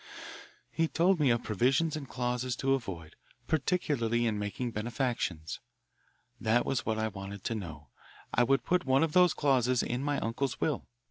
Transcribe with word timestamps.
He 0.71 0.87
told 0.87 1.19
me 1.19 1.29
of 1.29 1.43
provisions 1.43 1.95
and 1.95 2.09
clauses 2.09 2.55
to 2.55 2.73
avoid, 2.73 3.15
particularly 3.45 4.25
in 4.25 4.39
making 4.39 4.71
benefactions. 4.71 5.59
That 6.39 6.65
was 6.65 6.87
what 6.87 6.97
I 6.97 7.07
wanted 7.07 7.43
to 7.43 7.53
know. 7.53 7.89
I 8.33 8.41
would 8.41 8.63
put 8.65 8.83
one 8.87 9.03
of 9.03 9.13
those 9.13 9.35
clauses 9.35 9.83
in 9.83 10.03
my 10.03 10.19
uncle's 10.19 10.59
will. 10.59 10.87